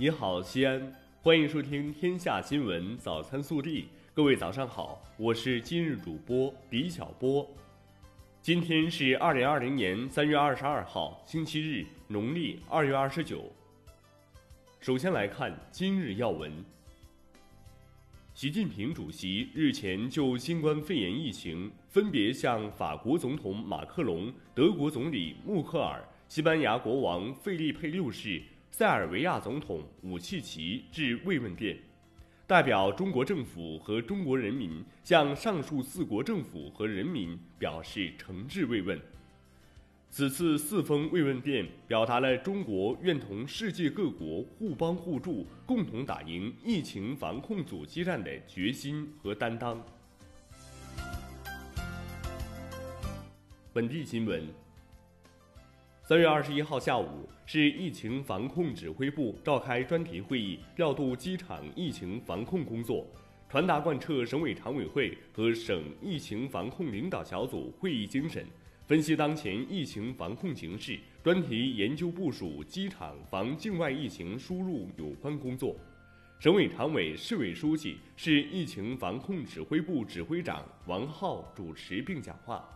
[0.00, 3.82] 你好，西安，欢迎收听《天下新闻早餐速递》。
[4.14, 7.44] 各位早上好，我是今日主播李小波。
[8.40, 13.50] 今天是二零二零年三月二十二号，星期日，农历二月二十九。
[14.78, 16.52] 首先来看今日要闻。
[18.34, 31.76] 习近平主席日前就新冠肺炎疫情，分别向法国总统马克龙、德国总理默克尔、西班牙国王费利佩六世、塞尔维亚总统武契奇致慰问电，
[32.46, 39.00] 代表中国政府和中国人民向上述四国政府和人民表示诚挚慰问。
[40.10, 49.84] 此次四封慰问电表达了中国愿同世界各国互帮互助，共同打赢疫情防控阻击战的决心和担当。
[53.72, 54.48] 本地新闻：
[56.08, 63.06] 三月二十一号下午，市疫情防控指挥部召开专题会议，调度机场疫情防控工作，
[63.46, 68.42] 传达贯彻省委常委会和省疫情防控领导小组会议精神。
[68.86, 75.76] 分析当前疫情防控形势，专题研究部署机场防境外疫情输入有关工作。
[76.38, 82.66] 省委常委、市委书记、市疫情防控指挥部指挥长王浩主持并讲话。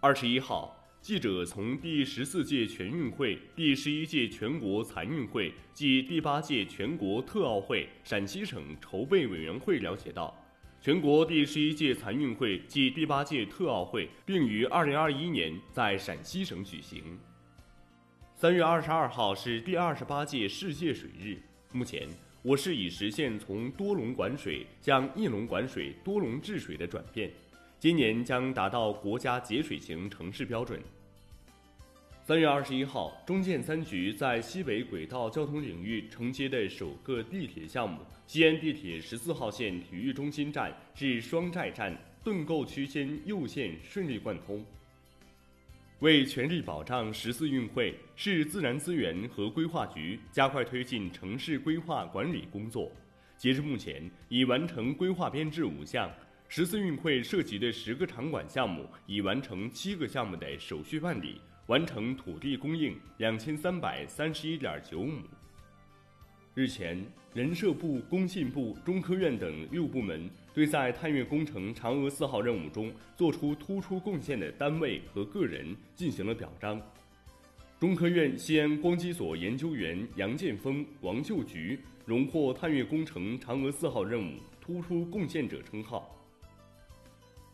[0.00, 10.36] 二十一号，记者从第十四届全运会、第十一届全国残运会暨第八届全国特奥会陕西省筹备委员会了解到。
[10.78, 17.18] 全国第十一届残运会暨第八届特奥会并于二零二一年在陕西省举行。
[18.36, 21.38] 三月二十二号是第二十八届世界水日。
[21.72, 22.06] 目前，
[22.42, 27.30] 我市已实现从多龙管水向一龙管水、多龙治水的转变，
[27.80, 30.78] 今年将达到国家节水型城市标准。
[32.22, 44.62] 三月二十一号，中建三局在西北轨道交通领域承接的首个地铁项目——西安地铁十四号线体育中心站至双寨站盾构区间右线顺利贯通。
[46.00, 52.92] 为全力保障十四运会，市自然资源和规划局加快推进城市规划管理工作。
[53.38, 56.10] 截至目前，已完成规划编制五项，
[56.52, 61.40] 十四运会涉及的十个场馆项目已完成七个项目的手续办理。
[61.68, 65.22] 完成土地供应两千三百三十一点九亩。
[66.52, 76.82] 日前，人社部、工信部、中科院等六部门对在探月工程嫦娥四号任务中作出突出贡献的单位和个人进行了表彰。
[77.78, 86.16] 中科院西安光机所研究员杨建峰、王秀菊荣获探月工程嫦娥四号任务突出贡献者称号。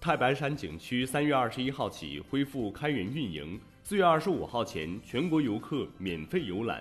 [0.00, 3.60] 太白山景区三月二十一号起恢复开园运营。
[3.82, 6.80] 四月二十五号前，全国游客免费游览。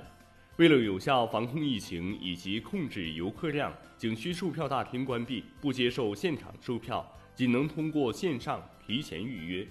[0.58, 9.68] 为了有效防控疫情以及控制游客量，景区售票大厅关闭，不接受现场售票，仅能通过线上提前预约。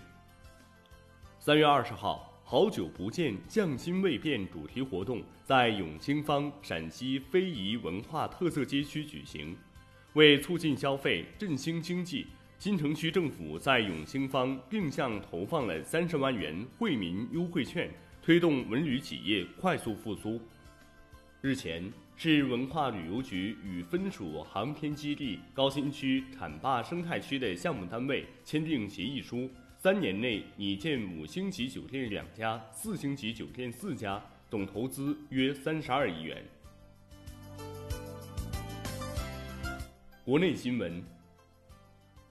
[1.39, 9.57] 三月二十号，好久不见，匠心未变主题活动在永清坊陕西非遗文化特色街区举行，
[10.15, 12.27] 为促进消费、振兴经济。
[12.59, 17.91] 新城区政府在永兴坊定向投放了三十万元惠民优惠券，
[18.23, 20.41] 推动文旅企业快速复苏。
[21.43, 36.43] 日前，市文化旅游局与分属航天基地高新区浐灞生态区的项目单位签订协议书，三年内拟建五星级酒店两家，四星级酒店四家，总投资约三十二亿元。
[40.25, 41.05] 国内新闻。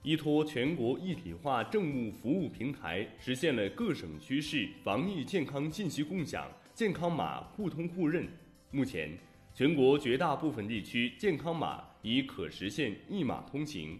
[0.06, 8.24] 依托全国一体化政务服务平台，实现了各省区市防疫健康信息共享、健康码互通互认。
[8.70, 9.10] 目前，
[9.52, 13.98] 全国绝大部分地区健康码已可实现一码通行。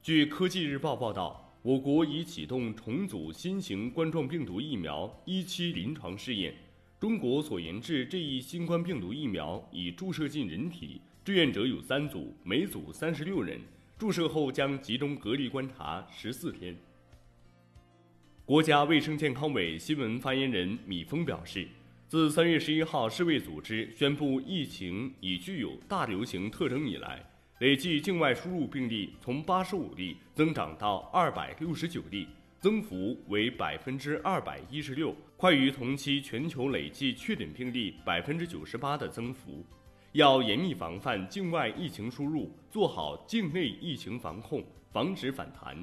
[0.00, 6.54] 据科技日报报道，我国已启动重组新型冠状病毒疫苗一期临床试验。
[6.98, 13.60] 中国所研制这一新冠病毒疫苗已注射进人体，志愿者有三组，每组三十六人。
[14.02, 16.76] 注射后将集中隔离观察十四天。
[18.44, 21.68] 国家卫生健康委新闻发言人米峰表示，
[22.08, 27.24] 自三月十一号世卫组织宣布疫情已具有大流行特征以来，
[27.60, 32.26] 累计境外输入病例从八十五例增长到二百六十九例，
[32.58, 39.64] 增幅为百分之二百一十六，快于同期全球累计确诊病例百分之九十八的增幅。
[40.12, 45.82] 要严密防范境外疫情输入，做好境内疫情防控，防止反弹。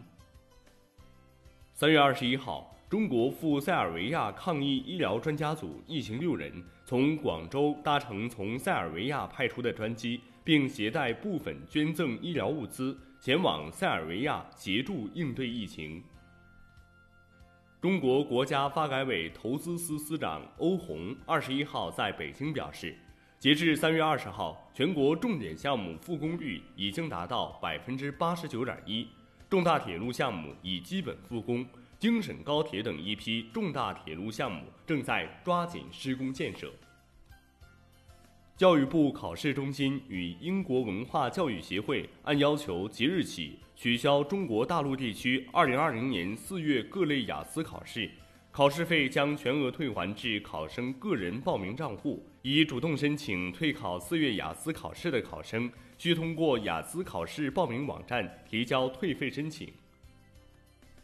[1.74, 16.04] 三月二十一号，中国赴塞尔维亚抗疫医疗专家组一行六人从广州搭乘从塞尔维亚派出的专机，并携带部分捐赠医疗物资前往塞尔维亚协助应对疫情。
[17.82, 22.96] 中国国家发改委投资司司长欧红二十一号在北京表示，
[23.40, 29.08] 截至三月二十号，全国重点项目复工率已经达到百分之八十九点一，
[29.50, 31.66] 重大铁路项目已基本复工。
[31.98, 36.70] 京沈高铁等一批重大铁路项目正在抓紧施工建设。
[38.58, 48.12] 教育部考试中心与英国文化教育协会按要求即日起取消中国大陆地区2020年4月各类雅思考试，
[48.52, 52.26] 考试费将全额退还至考生个人报名账户。
[52.42, 59.68] 已主动申请退考四月雅思考试的考生，需通过雅思考试报名网站提交退费申请。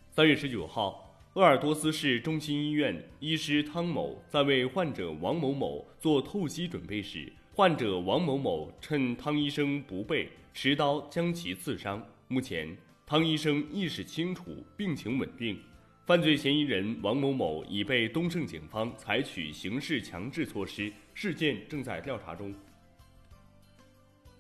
[0.10, 12.02] 三月十九号，鄂尔多斯市中心医院医师汤某在为患者王某某做透析准备时，患者王某某趁汤医生不备，持刀将其刺伤。
[12.30, 15.60] 目前，汤医生意识清楚，病情稳定。
[16.06, 22.54] 犯罪嫌疑人王某某已被东胜警方采取刑事强制措施，事件正在调查中。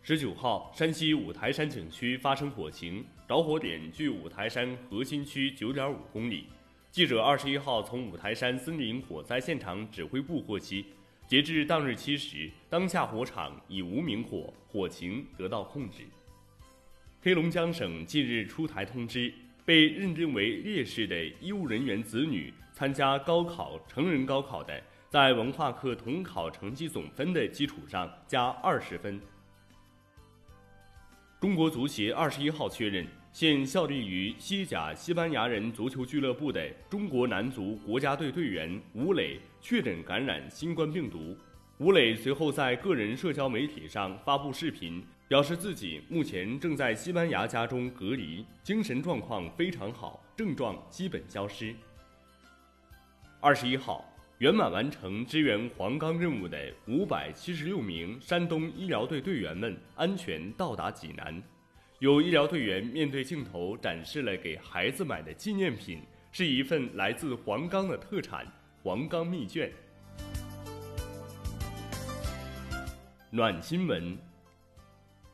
[0.03, 6.45] 十九号，山西五台山景区发生火情，着火点距五台山核心区九点五公里。
[6.91, 10.85] 记者二十一号从五台山森林火灾现场指挥部获悉，
[11.27, 16.03] 截至当日七时，当下火场已无明火，火情得到控制。
[17.23, 19.33] 黑龙江省近日出台通知，
[19.65, 24.79] 被认定为烈士的医务人员子女参加高考成人高考的，
[25.09, 29.19] 在文化课统考成绩总分的基础上加二十分。
[31.41, 41.35] 中国足协二十一号确认，现效力于西甲西班牙人足球俱乐部的中国男足国家队队员吴磊确诊感染新冠病毒。
[41.77, 51.75] 吴磊随后在个人社交媒体上发布视频，表示自己目前正在西班牙家中隔离，精神状况非常好，症状基本消失。
[53.39, 54.05] 二十一号。
[54.39, 61.41] 圆满完成支援黄冈任务的五百七十六名山东医疗队队员们安全到达济南。
[61.99, 66.01] 有医疗队员面对镜头展示了给孩子买的纪念品，
[66.33, 68.45] 是一份来自黄冈的特产——
[68.83, 69.71] 黄冈蜜卷。
[73.31, 74.17] 暖新闻。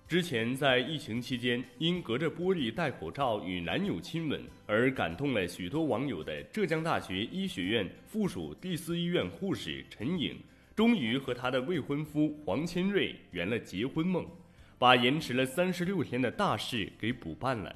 [0.08, 10.40] 之前在疫情期间，因隔着玻璃戴口罩与男友亲吻而感动了许多网友的浙江大学医学院附属第四医院护士陈颖，
[10.76, 14.26] 终于和她的未婚夫黄千瑞圆了结婚梦，
[14.80, 17.76] 把延迟了三十六天的大事给补办了。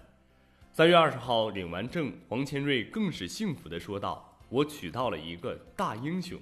[0.72, 6.40] 三月二十号领完证，黄千瑞更是幸福地说道：“我娶到了一个大英雄。”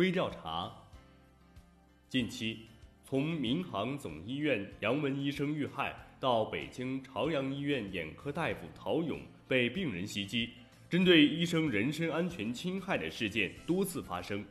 [0.00, 0.72] 微调查。
[2.08, 2.60] 近期，
[3.04, 10.52] 从民航总医院杨文医生遇害到北京朝阳医院眼科大夫陶勇被病人袭击，
[10.88, 14.42] 针对医生人身安全侵害的事件多次发生。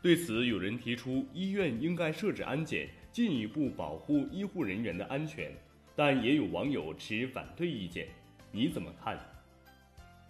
[0.00, 5.52] 对此，有人提出医院应该设置安检，进一步保护医护人员的安全，
[5.94, 8.08] 但也有网友持反对意见。
[8.50, 9.18] 你怎么看？